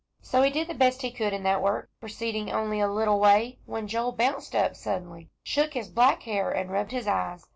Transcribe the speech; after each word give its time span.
So 0.23 0.41
he 0.41 0.49
did 0.49 0.67
the 0.67 0.73
best 0.73 1.03
he 1.03 1.11
could 1.11 1.31
in 1.31 1.43
that 1.43 1.61
work, 1.61 1.91
proceeding 1.99 2.51
only 2.51 2.79
a 2.79 2.87
little 2.91 3.19
way, 3.19 3.59
when 3.67 3.87
Joel 3.87 4.13
bounced 4.13 4.55
up 4.55 4.75
suddenly, 4.75 5.29
shook 5.43 5.75
his 5.75 5.89
black 5.91 6.23
hair, 6.23 6.49
and 6.49 6.71
rubbed 6.71 6.91
his 6.91 7.07
eyes. 7.07 7.45